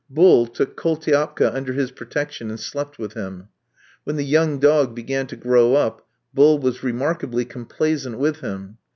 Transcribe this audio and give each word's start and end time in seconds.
Bull 0.09 0.47
took 0.47 0.75
Koultiapka 0.75 1.53
under 1.53 1.73
his 1.73 1.91
protection, 1.91 2.49
and 2.49 2.59
slept 2.59 2.97
with 2.97 3.13
him. 3.13 3.49
When 4.03 4.15
the 4.15 4.25
young 4.25 4.57
dog 4.57 4.95
began 4.95 5.27
to 5.27 5.35
grow 5.35 5.75
up, 5.75 6.07
Bull 6.33 6.57
was 6.57 6.81
remarkably 6.81 7.45
complaisant 7.45 8.17
with 8.17 8.39
him. 8.39 8.79